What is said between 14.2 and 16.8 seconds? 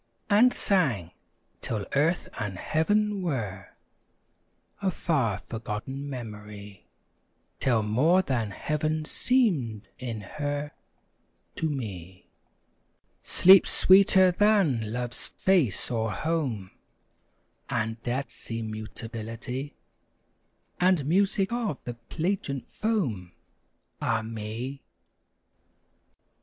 than love's face or home,